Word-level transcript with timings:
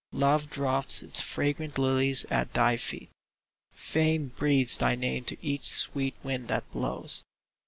Love 0.13 0.49
drops 0.49 1.03
its 1.03 1.21
fragrant 1.21 1.77
lilies 1.77 2.25
at 2.31 2.55
thy 2.55 2.75
feet; 2.75 3.11
Fame 3.75 4.31
breathes 4.35 4.75
thy 4.79 4.95
name 4.95 5.23
to 5.25 5.37
each 5.45 5.69
sweet 5.69 6.15
wind 6.23 6.47
that 6.47 6.63
blbws. 6.73 7.21